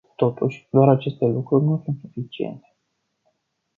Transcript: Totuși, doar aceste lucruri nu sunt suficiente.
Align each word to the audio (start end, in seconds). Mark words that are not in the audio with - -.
Totuși, 0.15 0.67
doar 0.71 0.89
aceste 0.89 1.25
lucruri 1.25 1.65
nu 1.65 1.81
sunt 1.85 1.97
suficiente. 1.99 2.77